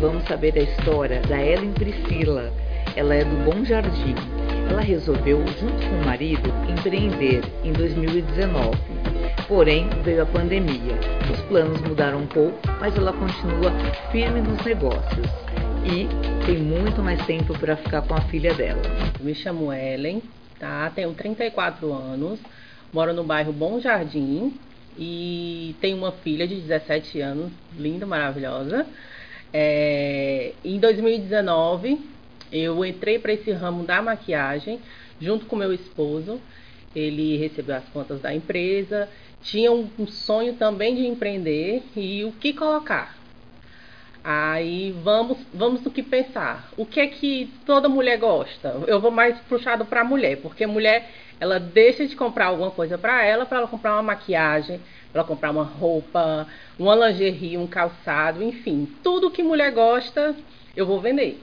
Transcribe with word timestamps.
Vamos 0.00 0.24
saber 0.24 0.58
a 0.58 0.62
história 0.62 1.20
da 1.20 1.44
Ellen 1.44 1.72
Priscila. 1.72 2.50
Ela 2.96 3.16
é 3.16 3.22
do 3.22 3.44
Bom 3.44 3.62
Jardim. 3.62 4.14
Ela 4.70 4.80
resolveu, 4.80 5.46
junto 5.46 5.86
com 5.86 6.00
o 6.00 6.04
marido, 6.06 6.48
empreender 6.70 7.42
em 7.62 7.70
2019. 7.70 8.78
Porém, 9.46 9.90
veio 10.02 10.22
a 10.22 10.26
pandemia. 10.26 10.94
Os 11.30 11.40
planos 11.42 11.82
mudaram 11.82 12.20
um 12.20 12.26
pouco, 12.26 12.58
mas 12.80 12.96
ela 12.96 13.12
continua 13.12 13.70
firme 14.10 14.40
nos 14.40 14.64
negócios 14.64 15.26
e 15.84 16.08
tem 16.46 16.56
muito 16.56 17.02
mais 17.02 17.22
tempo 17.26 17.52
para 17.58 17.76
ficar 17.76 18.00
com 18.00 18.14
a 18.14 18.22
filha 18.22 18.54
dela. 18.54 18.80
Me 19.20 19.34
chamo 19.34 19.70
Ellen, 19.70 20.22
tá? 20.58 20.90
Tenho 20.94 21.12
34 21.12 21.92
anos, 21.92 22.40
moro 22.90 23.12
no 23.12 23.22
bairro 23.22 23.52
Bom 23.52 23.78
Jardim 23.78 24.54
e 24.98 25.76
tenho 25.78 25.98
uma 25.98 26.12
filha 26.12 26.48
de 26.48 26.54
17 26.56 27.20
anos, 27.20 27.52
linda, 27.76 28.06
maravilhosa. 28.06 28.86
É, 29.52 30.52
em 30.64 30.78
2019, 30.78 31.98
eu 32.52 32.84
entrei 32.84 33.18
para 33.18 33.32
esse 33.32 33.50
ramo 33.52 33.84
da 33.84 34.00
maquiagem 34.02 34.80
junto 35.20 35.46
com 35.46 35.56
meu 35.56 35.72
esposo. 35.72 36.40
Ele 36.94 37.36
recebeu 37.36 37.76
as 37.76 37.88
contas 37.90 38.20
da 38.20 38.34
empresa, 38.34 39.08
tinha 39.42 39.70
um, 39.70 39.88
sonho 40.06 40.54
também 40.54 40.94
de 40.96 41.06
empreender 41.06 41.82
e 41.96 42.24
o 42.24 42.32
que 42.32 42.52
colocar. 42.52 43.16
Aí 44.22 44.94
vamos, 45.02 45.38
vamos 45.54 45.80
do 45.80 45.90
que 45.90 46.02
pensar. 46.02 46.70
O 46.76 46.84
que 46.84 47.00
é 47.00 47.06
que 47.06 47.50
toda 47.64 47.88
mulher 47.88 48.18
gosta? 48.18 48.68
Eu 48.86 49.00
vou 49.00 49.10
mais 49.10 49.38
puxado 49.40 49.84
para 49.86 50.02
a 50.02 50.04
mulher, 50.04 50.36
porque 50.38 50.66
mulher 50.66 51.08
ela 51.40 51.58
deixa 51.58 52.06
de 52.06 52.14
comprar 52.14 52.46
alguma 52.46 52.70
coisa 52.70 52.98
para 52.98 53.24
ela, 53.24 53.46
para 53.46 53.58
ela 53.58 53.68
comprar 53.68 53.94
uma 53.94 54.02
maquiagem, 54.02 54.78
para 55.12 55.24
comprar 55.24 55.50
uma 55.50 55.64
roupa, 55.64 56.46
uma 56.78 56.94
lingerie, 56.94 57.58
um 57.58 57.66
calçado, 57.66 58.42
enfim, 58.42 58.88
tudo 59.02 59.30
que 59.30 59.42
mulher 59.42 59.72
gosta, 59.72 60.34
eu 60.76 60.86
vou 60.86 61.00
vender. 61.00 61.40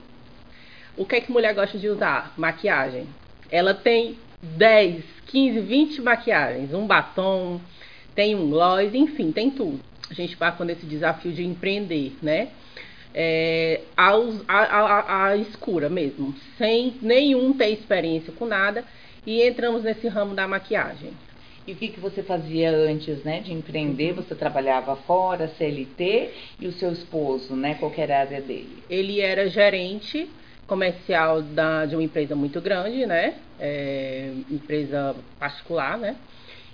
O 0.96 1.04
que 1.04 1.16
é 1.16 1.20
que 1.20 1.30
mulher 1.30 1.54
gosta 1.54 1.78
de 1.78 1.88
usar? 1.88 2.32
Maquiagem. 2.36 3.06
Ela 3.50 3.72
tem 3.72 4.18
10, 4.42 5.04
15, 5.26 5.60
20 5.60 6.02
maquiagens, 6.02 6.72
um 6.72 6.86
batom, 6.86 7.60
tem 8.14 8.34
um 8.34 8.50
gloss, 8.50 8.94
enfim, 8.94 9.30
tem 9.30 9.50
tudo. 9.50 9.80
A 10.10 10.14
gente 10.14 10.36
passa 10.36 10.64
nesse 10.64 10.86
desafio 10.86 11.32
de 11.32 11.44
empreender, 11.44 12.16
né? 12.22 12.48
É, 13.14 13.80
a, 13.96 14.12
a, 14.48 15.26
a, 15.26 15.36
escura 15.36 15.88
mesmo, 15.88 16.34
sem 16.56 16.94
nenhum 17.00 17.52
ter 17.52 17.70
experiência 17.70 18.32
com 18.32 18.46
nada, 18.46 18.84
e 19.26 19.42
entramos 19.42 19.82
nesse 19.82 20.06
ramo 20.08 20.34
da 20.34 20.46
maquiagem. 20.46 21.12
E 21.68 21.72
o 21.72 21.76
que, 21.76 21.88
que 21.88 22.00
você 22.00 22.22
fazia 22.22 22.70
antes, 22.70 23.22
né, 23.24 23.40
de 23.40 23.52
empreender? 23.52 24.14
Você 24.14 24.34
trabalhava 24.34 24.96
fora, 24.96 25.48
CLT, 25.48 26.30
e 26.58 26.66
o 26.66 26.72
seu 26.72 26.90
esposo, 26.90 27.54
né, 27.54 27.74
qual 27.74 27.92
era 27.94 28.16
a 28.16 28.20
área 28.20 28.40
dele? 28.40 28.82
Ele 28.88 29.20
era 29.20 29.50
gerente 29.50 30.30
comercial 30.66 31.42
da, 31.42 31.84
de 31.84 31.94
uma 31.94 32.02
empresa 32.02 32.34
muito 32.34 32.58
grande, 32.62 33.04
né, 33.04 33.34
é, 33.60 34.32
empresa 34.50 35.14
particular, 35.38 35.98
né, 35.98 36.16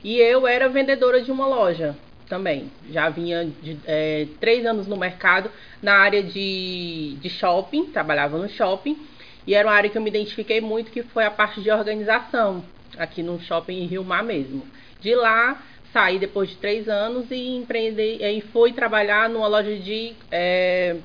e 0.04 0.20
eu 0.20 0.46
era 0.46 0.68
vendedora 0.68 1.20
de 1.20 1.32
uma 1.32 1.48
loja 1.48 1.96
também. 2.28 2.70
Já 2.88 3.08
vinha 3.08 3.44
de 3.44 3.76
é, 3.86 4.28
três 4.38 4.64
anos 4.64 4.86
no 4.86 4.96
mercado 4.96 5.50
na 5.82 5.94
área 5.94 6.22
de, 6.22 7.16
de 7.20 7.30
shopping, 7.30 7.86
trabalhava 7.86 8.38
no 8.38 8.48
shopping, 8.48 8.96
e 9.44 9.56
era 9.56 9.66
uma 9.66 9.74
área 9.74 9.90
que 9.90 9.98
eu 9.98 10.02
me 10.02 10.10
identifiquei 10.10 10.60
muito, 10.60 10.92
que 10.92 11.02
foi 11.02 11.24
a 11.24 11.32
parte 11.32 11.60
de 11.60 11.68
organização, 11.68 12.62
aqui 12.98 13.22
no 13.22 13.40
shopping 13.40 13.82
em 13.82 13.86
Rio 13.86 14.04
Mar 14.04 14.22
mesmo. 14.22 14.62
De 15.00 15.14
lá, 15.14 15.62
saí 15.92 16.18
depois 16.18 16.50
de 16.50 16.56
três 16.56 16.88
anos 16.88 17.30
e 17.30 17.56
empreender, 17.56 18.18
e 18.20 18.40
fui 18.40 18.72
trabalhar 18.72 19.28
numa 19.28 19.46
loja 19.46 19.76
de 19.76 20.14
é, 20.30 20.96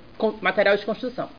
material 0.42 0.76
de 0.76 0.86
construção. 0.86 1.30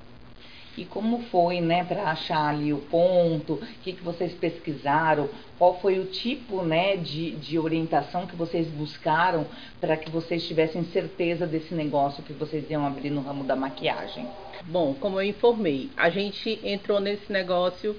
E 0.78 0.84
como 0.84 1.25
foi, 1.25 1.60
né, 1.60 1.84
para 1.84 2.05
achar 2.05 2.49
ali 2.49 2.72
o 2.72 2.78
ponto? 2.78 3.55
O 3.55 3.59
que, 3.83 3.93
que 3.93 4.03
vocês 4.03 4.33
pesquisaram? 4.34 5.28
Qual 5.59 5.81
foi 5.81 5.99
o 5.99 6.06
tipo, 6.06 6.62
né, 6.62 6.97
de, 6.97 7.33
de 7.33 7.59
orientação 7.59 8.27
que 8.27 8.37
vocês 8.37 8.69
buscaram 8.69 9.47
para 9.81 9.97
que 9.97 10.09
vocês 10.10 10.47
tivessem 10.47 10.84
certeza 10.84 11.47
desse 11.47 11.75
negócio 11.75 12.22
que 12.22 12.33
vocês 12.33 12.71
iam 12.71 12.87
abrir 12.87 13.10
no 13.10 13.21
ramo 13.21 13.44
da 13.44 13.56
maquiagem? 13.56 14.27
Bom, 14.65 14.94
como 14.94 15.21
eu 15.21 15.25
informei, 15.25 15.91
a 15.97 16.09
gente 16.09 16.60
entrou 16.62 17.00
nesse 17.00 17.31
negócio 17.33 17.97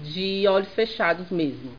de 0.00 0.46
olhos 0.48 0.72
fechados 0.72 1.30
mesmo. 1.30 1.72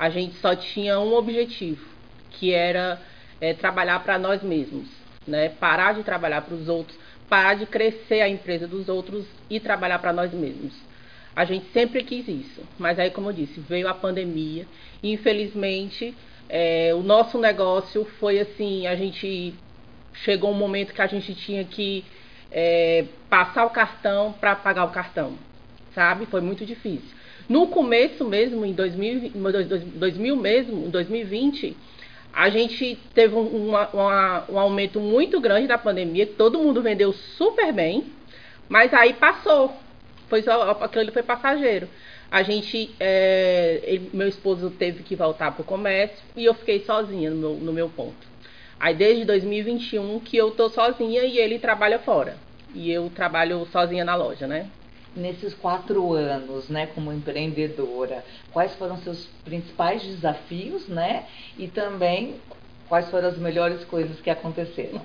A 0.00 0.10
gente 0.10 0.34
só 0.38 0.56
tinha 0.56 0.98
um 0.98 1.14
objetivo, 1.14 1.86
que 2.32 2.52
era 2.52 3.00
é, 3.40 3.54
trabalhar 3.54 4.00
para 4.00 4.18
nós 4.18 4.42
mesmos, 4.42 4.88
né? 5.28 5.50
Parar 5.50 5.94
de 5.94 6.02
trabalhar 6.02 6.40
para 6.40 6.54
os 6.54 6.68
outros 6.68 6.98
parar 7.30 7.54
de 7.54 7.64
crescer 7.64 8.20
a 8.20 8.28
empresa 8.28 8.66
dos 8.66 8.88
outros 8.88 9.24
e 9.48 9.60
trabalhar 9.60 10.00
para 10.00 10.12
nós 10.12 10.32
mesmos. 10.34 10.74
A 11.34 11.44
gente 11.44 11.66
sempre 11.72 12.02
quis 12.02 12.26
isso, 12.26 12.60
mas 12.76 12.98
aí, 12.98 13.08
como 13.08 13.28
eu 13.28 13.32
disse, 13.32 13.60
veio 13.60 13.86
a 13.86 13.94
pandemia 13.94 14.66
e 15.00 15.12
infelizmente 15.12 16.12
é, 16.48 16.92
o 16.92 17.02
nosso 17.02 17.38
negócio 17.38 18.04
foi 18.18 18.40
assim: 18.40 18.88
a 18.88 18.96
gente 18.96 19.54
chegou 20.12 20.50
um 20.50 20.54
momento 20.54 20.92
que 20.92 21.00
a 21.00 21.06
gente 21.06 21.32
tinha 21.36 21.64
que 21.64 22.04
é, 22.50 23.04
passar 23.30 23.64
o 23.64 23.70
cartão 23.70 24.32
para 24.32 24.56
pagar 24.56 24.84
o 24.84 24.90
cartão, 24.90 25.38
sabe? 25.94 26.26
Foi 26.26 26.40
muito 26.40 26.66
difícil. 26.66 27.16
No 27.50 27.66
começo 27.66 28.24
mesmo, 28.24 28.64
em 28.64 28.72
2000, 28.72 29.32
2000 29.96 30.36
mesmo, 30.36 30.86
em 30.86 30.88
2020, 30.88 31.76
a 32.32 32.48
gente 32.48 32.96
teve 33.12 33.34
um, 33.34 33.70
uma, 33.70 33.88
uma, 33.88 34.44
um 34.48 34.56
aumento 34.56 35.00
muito 35.00 35.40
grande 35.40 35.66
da 35.66 35.76
pandemia, 35.76 36.28
todo 36.28 36.60
mundo 36.60 36.80
vendeu 36.80 37.12
super 37.12 37.72
bem, 37.72 38.04
mas 38.68 38.94
aí 38.94 39.14
passou. 39.14 39.74
Foi 40.28 40.42
só, 40.42 40.70
aquilo 40.80 41.10
foi 41.10 41.24
passageiro. 41.24 41.88
A 42.30 42.44
gente, 42.44 42.94
é, 43.00 43.80
ele, 43.82 44.10
meu 44.14 44.28
esposo 44.28 44.70
teve 44.70 45.02
que 45.02 45.16
voltar 45.16 45.50
para 45.50 45.62
o 45.62 45.64
comércio 45.64 46.22
e 46.36 46.44
eu 46.44 46.54
fiquei 46.54 46.84
sozinha 46.84 47.30
no 47.30 47.36
meu, 47.36 47.54
no 47.56 47.72
meu 47.72 47.88
ponto. 47.88 48.28
Aí 48.78 48.94
desde 48.94 49.24
2021 49.24 50.20
que 50.20 50.36
eu 50.36 50.52
tô 50.52 50.68
sozinha 50.68 51.24
e 51.24 51.36
ele 51.36 51.58
trabalha 51.58 51.98
fora. 51.98 52.36
E 52.72 52.92
eu 52.92 53.10
trabalho 53.10 53.66
sozinha 53.72 54.04
na 54.04 54.14
loja, 54.14 54.46
né? 54.46 54.70
Nesses 55.14 55.54
quatro 55.54 56.12
anos, 56.12 56.68
né, 56.68 56.86
como 56.86 57.12
empreendedora, 57.12 58.24
quais 58.52 58.74
foram 58.74 58.96
seus 58.98 59.26
principais 59.44 60.02
desafios, 60.02 60.86
né, 60.88 61.26
e 61.58 61.68
também 61.68 62.36
quais 62.88 63.08
foram 63.10 63.28
as 63.28 63.38
melhores 63.38 63.84
coisas 63.84 64.20
que 64.20 64.30
aconteceram? 64.30 65.00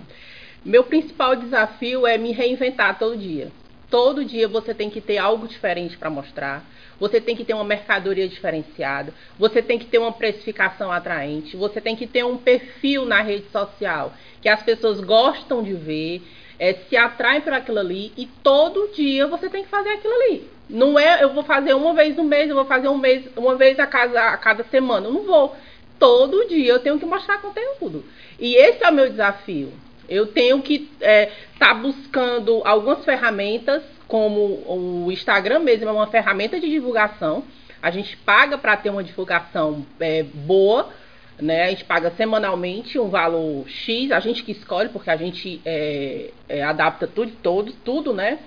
Meu 0.63 0.83
principal 0.83 1.35
desafio 1.35 2.07
é 2.07 2.17
me 2.17 2.31
reinventar 2.31 2.97
todo 2.97 3.15
dia. 3.15 3.51
Todo 3.89 4.25
dia 4.25 4.47
você 4.47 4.73
tem 4.73 4.89
que 4.89 4.99
ter 4.99 5.19
algo 5.19 5.47
diferente 5.47 5.95
para 5.95 6.09
mostrar. 6.09 6.65
Você 6.99 7.21
tem 7.21 7.35
que 7.35 7.45
ter 7.45 7.53
uma 7.53 7.63
mercadoria 7.63 8.27
diferenciada. 8.27 9.13
Você 9.37 9.61
tem 9.61 9.77
que 9.77 9.85
ter 9.85 9.99
uma 9.99 10.11
precificação 10.11 10.91
atraente. 10.91 11.55
Você 11.55 11.79
tem 11.79 11.95
que 11.95 12.07
ter 12.07 12.25
um 12.25 12.37
perfil 12.37 13.05
na 13.05 13.21
rede 13.21 13.47
social 13.51 14.11
que 14.41 14.49
as 14.49 14.63
pessoas 14.63 14.99
gostam 14.99 15.61
de 15.61 15.73
ver 15.73 16.23
é, 16.59 16.73
se 16.73 16.95
atrai 16.95 17.41
para 17.41 17.57
aquilo 17.57 17.79
ali 17.79 18.13
e 18.17 18.25
todo 18.43 18.91
dia 18.93 19.27
você 19.27 19.49
tem 19.49 19.63
que 19.63 19.69
fazer 19.69 19.89
aquilo 19.89 20.13
ali. 20.13 20.49
Não 20.69 20.97
é 20.97 21.23
eu 21.23 21.33
vou 21.33 21.43
fazer 21.43 21.73
uma 21.73 21.93
vez 21.93 22.15
no 22.15 22.23
mês, 22.23 22.49
eu 22.49 22.55
vou 22.55 22.65
fazer 22.65 22.87
um 22.87 22.97
mês, 22.97 23.25
uma 23.35 23.55
vez 23.55 23.79
a 23.79 23.85
cada, 23.85 24.29
a 24.29 24.37
cada 24.37 24.63
semana. 24.65 25.07
Eu 25.07 25.13
não 25.13 25.23
vou. 25.23 25.55
Todo 25.99 26.47
dia 26.47 26.71
eu 26.73 26.79
tenho 26.79 26.99
que 26.99 27.05
mostrar 27.05 27.39
conteúdo. 27.39 28.03
E 28.39 28.55
esse 28.55 28.83
é 28.83 28.89
o 28.89 28.93
meu 28.93 29.09
desafio. 29.09 29.71
Eu 30.07 30.27
tenho 30.27 30.61
que 30.61 30.89
estar 30.93 31.07
é, 31.07 31.31
tá 31.57 31.73
buscando 31.73 32.61
algumas 32.63 33.03
ferramentas, 33.03 33.83
como 34.07 34.63
o 34.67 35.11
Instagram 35.11 35.59
mesmo 35.59 35.89
é 35.89 35.91
uma 35.91 36.07
ferramenta 36.07 36.59
de 36.59 36.69
divulgação. 36.69 37.43
A 37.81 37.91
gente 37.91 38.17
paga 38.17 38.57
para 38.57 38.77
ter 38.77 38.89
uma 38.89 39.03
divulgação 39.03 39.85
é, 39.99 40.23
boa 40.23 40.89
né? 41.39 41.65
A 41.65 41.69
gente 41.69 41.85
paga 41.85 42.11
semanalmente 42.11 42.97
um 42.99 43.09
valor 43.09 43.67
X, 43.67 44.11
a 44.11 44.19
gente 44.19 44.43
que 44.43 44.51
escolhe, 44.51 44.89
porque 44.89 45.09
a 45.09 45.17
gente 45.17 45.61
é, 45.65 46.31
é, 46.47 46.63
adapta 46.63 47.07
tudo, 47.07 47.31
todo, 47.41 47.73
tudo, 47.83 48.13
né? 48.13 48.39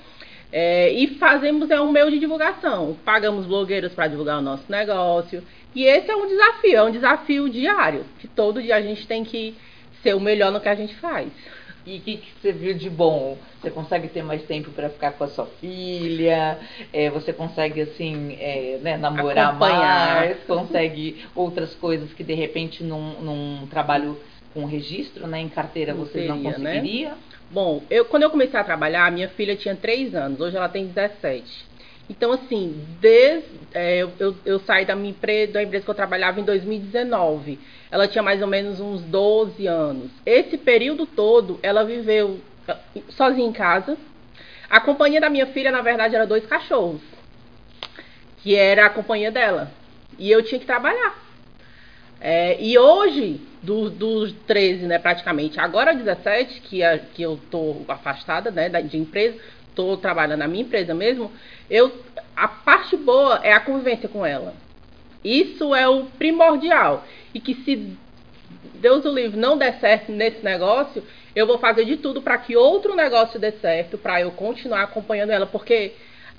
É, 0.50 0.90
e 0.93 1.19
fazemos 1.19 1.70
é 1.70 1.81
um 1.81 1.93
meio 1.93 2.11
de 2.11 2.19
divulgação. 2.19 2.96
Pagamos 3.05 3.46
blogueiros 3.46 3.93
para 3.93 4.08
divulgar 4.08 4.38
o 4.38 4.43
nosso 4.43 4.64
negócio. 4.69 5.43
E 5.75 5.85
esse 5.85 6.11
é 6.11 6.17
um 6.17 6.26
desafio, 6.26 6.76
é 6.76 6.82
um 6.82 6.90
desafio 6.90 7.49
diário, 7.49 8.05
que 8.19 8.26
todo 8.26 8.62
dia 8.62 8.76
a 8.76 8.81
gente 8.81 9.06
tem 9.06 9.25
que 9.25 9.55
ser 10.02 10.14
o 10.14 10.20
melhor 10.20 10.50
no 10.50 10.61
que 10.61 10.69
a 10.69 10.75
gente 10.75 10.94
faz. 10.96 11.29
E 11.88 11.96
o 11.96 12.00
que, 12.02 12.17
que, 12.19 12.29
você 12.38 12.52
viu 12.52 12.75
de 12.75 12.90
bom? 12.90 13.38
Você 13.62 13.70
consegue 13.70 14.08
ter 14.08 14.23
mais 14.23 14.43
tempo 14.43 14.70
para 14.73 14.90
ficar 14.90 15.12
com 15.12 15.25
a 15.25 15.29
sua 15.29 15.46
filha? 15.46 16.58
É, 16.93 17.08
você 17.08 17.32
consegue, 17.32 17.81
assim, 17.81 18.37
é, 18.38 18.79
né, 18.82 18.99
namorar 18.99 19.49
Acompanhar. 19.49 20.17
mais? 20.17 20.44
Consegue 20.44 21.25
outras 21.35 21.75
coisas 21.76 22.12
que, 22.12 22.23
de 22.23 22.35
repente, 22.35 22.85
num, 22.85 23.20
num 23.23 23.67
trabalho 23.69 24.20
com 24.52 24.67
registro, 24.67 25.26
né, 25.26 25.40
em 25.40 25.49
carteira, 25.49 25.94
não 25.94 26.05
você 26.05 26.12
seria, 26.12 26.29
não 26.29 26.37
né? 26.37 26.52
conseguiria? 26.52 27.08
Né? 27.08 27.17
Bom, 27.50 27.82
eu, 27.88 28.05
quando 28.05 28.25
eu 28.25 28.31
comecei 28.31 28.61
a 28.61 28.64
trabalhar, 28.64 29.11
minha 29.11 29.29
filha 29.31 29.56
tinha 29.56 29.75
3 29.75 30.14
anos, 30.14 30.40
hoje 30.43 30.58
ela 30.58 30.69
tem 30.69 30.87
17. 30.87 31.68
Então, 32.08 32.32
assim, 32.32 32.87
desde 33.00 33.58
é, 33.75 33.99
eu, 34.19 34.34
eu, 34.44 34.58
saí 34.60 34.84
da 34.84 34.96
minha 34.96 35.10
empresa, 35.10 35.52
da 35.52 35.62
empresa 35.62 35.84
que 35.84 35.90
eu 35.90 35.94
trabalhava 35.94 36.40
em 36.40 36.44
2019. 36.44 37.58
Ela 37.90 38.08
tinha 38.08 38.22
mais 38.22 38.40
ou 38.40 38.49
menos 38.49 38.81
uns 38.81 39.02
12 39.02 39.66
anos. 39.66 40.10
Esse 40.25 40.56
período 40.56 41.06
todo, 41.06 41.58
ela 41.62 41.84
viveu 41.84 42.40
ah, 42.66 42.78
sozinha 43.10 43.46
em 43.46 43.52
casa. 43.52 43.96
A 44.70 44.81
companhia 44.81 45.20
da 45.20 45.31
minha 45.31 45.46
filha, 45.46 45.70
na 45.70 45.82
verdade, 45.82 46.14
era 46.14 46.26
dois 46.26 46.46
cachorros, 46.46 47.00
que 48.38 48.54
era 48.54 48.87
a 48.87 48.90
companhia 48.90 49.31
dela. 49.31 49.70
E 50.19 50.31
eu 50.31 50.43
tinha 50.43 50.58
que 50.58 50.66
trabalhar. 50.66 51.16
É, 52.20 52.61
e 52.61 52.76
hoje, 52.76 53.40
do, 53.62 53.88
dos 53.88 54.32
13, 54.46 54.87
né, 54.87 54.99
praticamente, 54.99 55.61
agora 55.61 55.94
17, 55.94 56.61
que, 56.62 56.82
a, 56.82 56.99
que 56.99 57.22
eu 57.22 57.38
tô 57.50 57.82
afastada, 57.87 58.50
né, 58.50 58.69
de 58.82 58.99
empresa, 58.99 59.38
tô 59.78 59.96
trabalhando 59.96 60.40
na 60.40 60.48
minha 60.48 60.64
empresa 60.64 60.92
mesmo, 60.92 61.30
eu, 61.70 61.92
a 62.34 62.48
parte 62.48 62.96
boa 62.96 63.38
é 63.44 63.52
a 63.52 63.60
convivência 63.60 64.08
com 64.08 64.26
ela. 64.26 64.52
Isso 65.25 65.72
é 65.72 65.88
o 65.88 66.06
primordial. 66.06 67.04
E 67.32 67.38
que 67.38 67.54
se 67.54 67.96
Deus 68.75 69.04
o 69.04 69.14
livre 69.14 69.38
não 69.38 69.56
der 69.56 69.78
certo 69.78 70.10
nesse 70.10 70.44
negócio, 70.44 71.04
eu 71.34 71.46
vou 71.46 71.58
fazer 71.58 71.84
de 71.84 71.96
tudo 71.96 72.20
para 72.20 72.38
que 72.38 72.56
outro 72.56 72.96
negócio 72.96 73.38
dê 73.38 73.52
certo, 73.52 73.96
para 73.96 74.20
eu 74.20 74.32
continuar 74.32 74.82
acompanhando 74.82 75.30
ela, 75.30 75.46
porque 75.46 75.92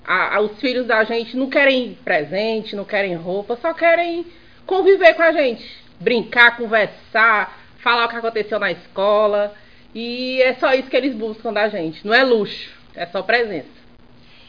a, 0.03 0.35
a, 0.35 0.41
os 0.41 0.59
filhos 0.59 0.85
da 0.85 1.05
gente 1.05 1.37
não 1.37 1.49
querem 1.49 1.97
presente, 2.03 2.75
não 2.75 2.83
querem 2.83 3.15
roupa, 3.15 3.57
só 3.61 3.73
querem 3.73 4.25
conviver 4.65 5.13
com 5.13 5.21
a 5.21 5.31
gente, 5.31 5.65
brincar, 5.97 6.57
conversar, 6.57 7.57
falar 7.77 8.05
o 8.05 8.09
que 8.09 8.17
aconteceu 8.17 8.59
na 8.59 8.71
escola. 8.71 9.53
E 9.95 10.41
é 10.41 10.53
só 10.55 10.73
isso 10.73 10.89
que 10.89 10.97
eles 10.97 11.15
buscam 11.15 11.51
da 11.51 11.67
gente. 11.69 12.05
Não 12.05 12.13
é 12.13 12.23
luxo, 12.23 12.78
é 12.95 13.05
só 13.07 13.21
presença. 13.21 13.79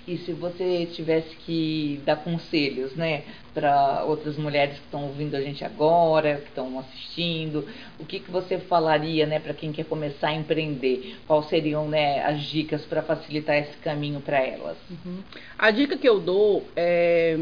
E 0.08 0.16
se 0.18 0.32
você 0.32 0.88
tivesse 0.92 1.36
que 1.36 2.00
dar 2.04 2.16
conselhos, 2.16 2.96
né, 2.96 3.22
para 3.52 4.02
outras 4.04 4.36
mulheres 4.36 4.78
que 4.78 4.84
estão 4.84 5.04
ouvindo 5.04 5.36
a 5.36 5.40
gente 5.40 5.64
agora, 5.64 6.36
que 6.36 6.48
estão 6.48 6.78
assistindo, 6.78 7.68
o 7.98 8.04
que, 8.04 8.18
que 8.18 8.30
você 8.30 8.58
falaria, 8.58 9.26
né, 9.26 9.38
para 9.38 9.54
quem 9.54 9.70
quer 9.70 9.84
começar 9.84 10.28
a 10.28 10.34
empreender? 10.34 11.16
Quais 11.26 11.46
seriam, 11.46 11.86
né, 11.86 12.24
as 12.24 12.42
dicas 12.42 12.82
para 12.86 13.02
facilitar 13.02 13.56
esse 13.56 13.76
caminho 13.78 14.20
para 14.20 14.38
elas? 14.38 14.76
Uhum. 14.90 15.18
A 15.58 15.70
dica 15.70 15.96
que 15.96 16.08
eu 16.08 16.18
dou 16.18 16.64
é 16.74 17.36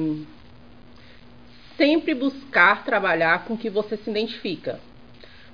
sempre 1.76 2.12
buscar 2.12 2.84
trabalhar 2.84 3.44
com 3.44 3.54
o 3.54 3.58
que 3.58 3.70
você 3.70 3.96
se 3.96 4.10
identifica. 4.10 4.80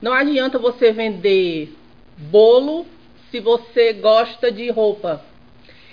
Não 0.01 0.13
adianta 0.13 0.59
você 0.59 0.91
vender 0.91 1.73
bolo 2.17 2.87
se 3.31 3.41
você 3.41 3.93
gosta 3.93 4.51
de 4.51 4.71
roupa. 4.71 5.23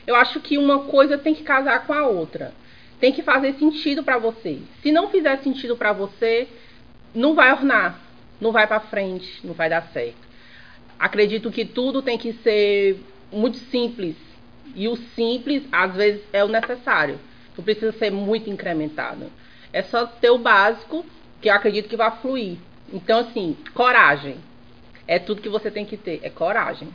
Eu 0.05 0.15
acho 0.15 0.39
que 0.39 0.57
uma 0.57 0.79
coisa 0.85 1.17
tem 1.17 1.33
que 1.33 1.43
casar 1.43 1.85
com 1.85 1.93
a 1.93 2.07
outra. 2.07 2.53
Tem 2.99 3.11
que 3.11 3.23
fazer 3.23 3.53
sentido 3.55 4.03
para 4.03 4.17
você. 4.17 4.59
Se 4.81 4.91
não 4.91 5.09
fizer 5.09 5.37
sentido 5.39 5.75
para 5.75 5.93
você, 5.93 6.47
não 7.13 7.33
vai 7.33 7.51
ornar, 7.51 7.99
não 8.39 8.51
vai 8.51 8.67
para 8.67 8.79
frente, 8.79 9.39
não 9.43 9.53
vai 9.53 9.69
dar 9.69 9.87
certo. 9.93 10.29
Acredito 10.99 11.51
que 11.51 11.65
tudo 11.65 12.01
tem 12.01 12.17
que 12.17 12.33
ser 12.33 13.03
muito 13.31 13.57
simples. 13.57 14.15
E 14.75 14.87
o 14.87 14.95
simples, 14.95 15.63
às 15.71 15.95
vezes, 15.95 16.21
é 16.31 16.43
o 16.43 16.47
necessário. 16.47 17.19
Não 17.57 17.63
precisa 17.63 17.91
ser 17.91 18.11
muito 18.11 18.49
incrementado. 18.49 19.31
É 19.73 19.81
só 19.81 20.05
ter 20.05 20.29
o 20.29 20.37
básico, 20.37 21.05
que 21.41 21.49
eu 21.49 21.53
acredito 21.53 21.89
que 21.89 21.97
vai 21.97 22.11
fluir. 22.17 22.57
Então, 22.93 23.19
assim, 23.19 23.57
coragem. 23.73 24.37
É 25.07 25.17
tudo 25.19 25.41
que 25.41 25.49
você 25.49 25.71
tem 25.71 25.85
que 25.85 25.97
ter, 25.97 26.19
é 26.23 26.29
coragem. 26.29 26.87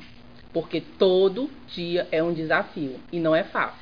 Porque 0.57 0.81
todo 0.81 1.51
dia 1.69 2.09
é 2.11 2.23
um 2.23 2.33
desafio 2.33 2.99
e 3.13 3.21
não 3.21 3.37
é 3.37 3.45
fácil. 3.45 3.77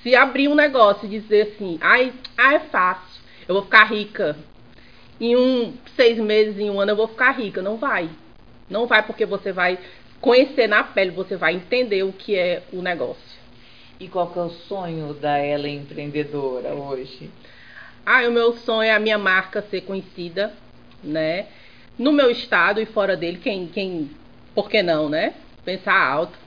Se 0.00 0.14
abrir 0.14 0.46
um 0.46 0.54
negócio 0.54 1.06
e 1.06 1.08
dizer 1.18 1.54
assim, 1.54 1.76
ai, 1.80 2.12
ah, 2.38 2.54
é 2.54 2.60
fácil, 2.60 3.20
eu 3.48 3.54
vou 3.56 3.64
ficar 3.64 3.82
rica. 3.82 4.36
Em 5.20 5.34
um 5.34 5.74
seis 5.96 6.16
meses, 6.18 6.56
em 6.56 6.70
um 6.70 6.78
ano, 6.78 6.92
eu 6.92 6.96
vou 6.96 7.08
ficar 7.08 7.32
rica. 7.32 7.60
Não 7.60 7.78
vai. 7.78 8.08
Não 8.70 8.86
vai 8.86 9.02
porque 9.02 9.26
você 9.26 9.50
vai 9.50 9.76
conhecer 10.20 10.68
na 10.68 10.84
pele, 10.84 11.10
você 11.10 11.34
vai 11.34 11.56
entender 11.56 12.04
o 12.04 12.12
que 12.12 12.36
é 12.36 12.62
o 12.72 12.80
negócio. 12.80 13.40
E 13.98 14.06
qual 14.06 14.30
que 14.30 14.38
é 14.38 14.42
o 14.42 14.50
sonho 14.50 15.14
da 15.14 15.36
ela 15.38 15.68
empreendedora 15.68 16.74
hoje? 16.74 17.28
Ah, 18.06 18.20
o 18.28 18.30
meu 18.30 18.52
sonho 18.58 18.82
é 18.82 18.92
a 18.92 19.00
minha 19.00 19.18
marca 19.18 19.62
ser 19.62 19.80
conhecida, 19.80 20.52
né? 21.02 21.46
No 21.98 22.12
meu 22.12 22.30
estado 22.30 22.80
e 22.80 22.86
fora 22.86 23.16
dele, 23.16 23.40
quem, 23.42 23.66
quem, 23.66 24.12
por 24.54 24.70
que 24.70 24.80
não, 24.80 25.08
né? 25.08 25.34
Pensar 25.64 25.96
alto. 25.96 26.38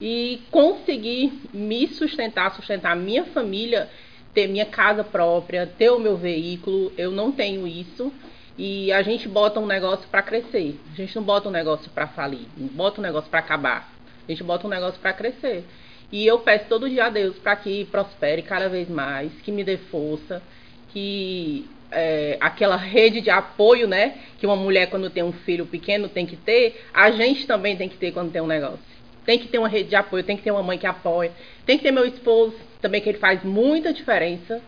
E 0.00 0.42
conseguir 0.50 1.32
me 1.52 1.88
sustentar, 1.88 2.54
sustentar 2.54 2.94
minha 2.96 3.24
família, 3.24 3.88
ter 4.34 4.46
minha 4.46 4.66
casa 4.66 5.02
própria, 5.02 5.66
ter 5.66 5.90
o 5.90 5.98
meu 5.98 6.16
veículo. 6.16 6.92
Eu 6.96 7.10
não 7.10 7.32
tenho 7.32 7.66
isso. 7.66 8.12
E 8.58 8.90
a 8.92 9.02
gente 9.02 9.28
bota 9.28 9.60
um 9.60 9.66
negócio 9.66 10.08
para 10.08 10.22
crescer. 10.22 10.78
A 10.92 10.96
gente 10.96 11.14
não 11.16 11.22
bota 11.22 11.48
um 11.48 11.52
negócio 11.52 11.90
para 11.90 12.06
falir, 12.06 12.46
não 12.56 12.68
bota 12.68 13.00
um 13.00 13.04
negócio 13.04 13.28
para 13.30 13.40
acabar. 13.40 13.92
A 14.26 14.30
gente 14.30 14.42
bota 14.42 14.66
um 14.66 14.70
negócio 14.70 14.98
para 15.00 15.12
crescer. 15.12 15.64
E 16.10 16.26
eu 16.26 16.38
peço 16.38 16.66
todo 16.68 16.88
dia 16.88 17.06
a 17.06 17.10
Deus 17.10 17.36
para 17.36 17.56
que 17.56 17.84
prospere 17.86 18.42
cada 18.42 18.68
vez 18.68 18.88
mais, 18.88 19.32
que 19.42 19.52
me 19.52 19.64
dê 19.64 19.76
força, 19.76 20.42
que 20.88 21.68
é, 21.90 22.36
aquela 22.40 22.76
rede 22.76 23.20
de 23.20 23.30
apoio, 23.30 23.86
né, 23.86 24.18
que 24.38 24.46
uma 24.46 24.56
mulher 24.56 24.88
quando 24.88 25.10
tem 25.10 25.22
um 25.22 25.32
filho 25.32 25.66
pequeno 25.66 26.08
tem 26.08 26.26
que 26.26 26.36
ter, 26.36 26.84
a 26.92 27.10
gente 27.10 27.46
também 27.46 27.76
tem 27.76 27.88
que 27.88 27.96
ter 27.96 28.12
quando 28.12 28.32
tem 28.32 28.42
um 28.42 28.46
negócio. 28.46 28.78
Tem 29.24 29.38
que 29.38 29.48
ter 29.48 29.58
uma 29.58 29.68
rede 29.68 29.88
de 29.88 29.96
apoio, 29.96 30.22
tem 30.22 30.36
que 30.36 30.42
ter 30.42 30.52
uma 30.52 30.62
mãe 30.62 30.78
que 30.78 30.86
apoia, 30.86 31.32
tem 31.64 31.76
que 31.76 31.82
ter 31.82 31.90
meu 31.90 32.06
esposo 32.06 32.54
também 32.80 33.00
que 33.00 33.08
ele 33.08 33.18
faz 33.18 33.42
muita 33.42 33.92
diferença. 33.92 34.62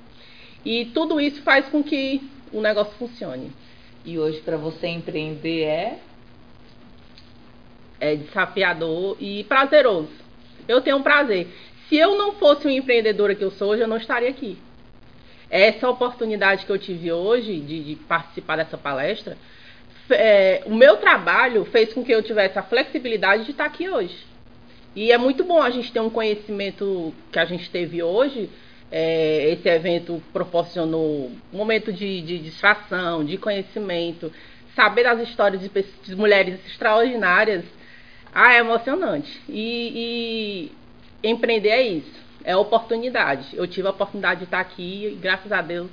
E 0.65 0.87
tudo 0.87 1.21
isso 1.21 1.43
faz 1.43 1.69
com 1.69 1.83
que 1.83 2.21
o 2.53 2.61
negócio 2.61 2.93
funcione. 2.99 3.53
E 4.05 4.19
hoje 4.19 4.41
para 4.41 4.57
você 4.57 4.89
empreender 4.89 5.63
é 5.63 5.99
é 8.01 8.15
desafiador 8.15 9.17
e 9.21 9.45
prazeroso. 9.45 10.11
Eu 10.67 10.81
tenho 10.81 10.99
um 10.99 11.03
prazer. 11.03 11.49
Se 11.89 11.97
eu 11.97 12.17
não 12.17 12.33
fosse 12.33 12.67
uma 12.67 12.73
empreendedora 12.73 13.35
que 13.35 13.43
eu 13.43 13.51
sou 13.51 13.71
hoje, 13.71 13.83
eu 13.83 13.89
não 13.89 13.97
estaria 13.97 14.29
aqui. 14.29 14.59
Essa 15.51 15.89
oportunidade 15.89 16.67
que 16.67 16.73
eu 16.73 16.79
tive 16.79 17.11
hoje 17.11 17.59
de, 17.61 17.83
de 17.83 17.97
participar 17.97 18.57
dessa 18.57 18.77
palestra, 18.77 19.37
é, 20.11 20.63
o 20.67 20.75
meu 20.75 20.99
trabalho 20.99 21.65
fez 21.67 21.93
com 21.93 22.05
que 22.05 22.13
eu 22.13 22.23
tivesse 22.23 22.59
a 22.59 22.63
flexibilidade 22.63 23.45
de 23.45 23.53
estar 23.53 23.65
aqui 23.65 23.89
hoje. 23.89 24.27
E 24.95 25.11
é 25.11 25.17
muito 25.17 25.45
bom 25.45 25.63
a 25.63 25.71
gente 25.71 25.93
ter 25.93 26.01
um 26.01 26.11
conhecimento 26.11 27.15
que 27.33 27.39
a 27.39 27.45
gente 27.47 27.71
teve 27.71 28.03
hoje. 28.03 28.51
É, 28.91 29.51
esse 29.53 29.69
evento 29.69 30.23
proporcionou 30.33 31.31
um 31.53 31.57
momento 31.57 31.93
de, 31.93 32.21
de 32.23 32.39
distração, 32.39 33.25
de 33.25 33.37
conhecimento, 33.39 34.33
saber 34.75 35.05
das 35.05 35.21
histórias 35.21 35.63
de, 35.63 35.71
de 36.03 36.17
mulheres 36.17 36.59
extraordinárias. 36.67 37.65
Ah, 38.35 38.55
é 38.55 38.59
emocionante. 38.59 39.41
E, 39.49 40.71
e 41.23 41.29
empreender 41.29 41.71
é 41.71 41.83
isso 41.83 42.18
é 42.49 42.57
oportunidade. 42.57 43.51
Eu 43.53 43.67
tive 43.67 43.87
a 43.87 43.91
oportunidade 43.91 44.39
de 44.39 44.45
estar 44.47 44.61
aqui 44.61 45.07
e 45.07 45.15
graças 45.17 45.53
a 45.53 45.61
Deus 45.61 45.91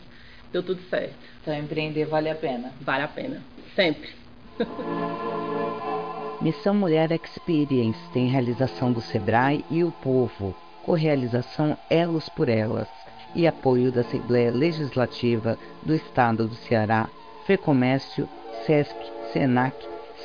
deu 0.53 0.63
tudo 0.63 0.81
certo. 0.89 1.13
Então 1.41 1.53
empreender 1.53 2.05
vale 2.05 2.29
a 2.29 2.35
pena? 2.35 2.71
Vale 2.79 3.03
a 3.03 3.09
pena, 3.09 3.41
sempre. 3.75 4.09
Missão 6.39 6.73
Mulher 6.73 7.11
Experience 7.11 7.99
tem 8.13 8.29
realização 8.29 8.89
do 8.89 9.01
Sebrae 9.01 9.65
e 9.69 9.83
o 9.83 9.91
Povo, 9.91 10.55
co-realização 10.85 11.77
Elos 11.89 12.29
por 12.29 12.47
Elas 12.47 12.87
e 13.35 13.45
apoio 13.45 13.91
da 13.91 13.99
Assembleia 13.99 14.49
Legislativa 14.49 15.59
do 15.83 15.93
Estado 15.93 16.47
do 16.47 16.55
Ceará, 16.55 17.09
FEComércio, 17.45 18.29
SESC, 18.65 18.95
SENAC, 19.33 19.75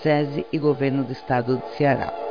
SESI 0.00 0.46
e 0.52 0.58
Governo 0.58 1.02
do 1.02 1.10
Estado 1.10 1.56
do 1.56 1.66
Ceará. 1.76 2.29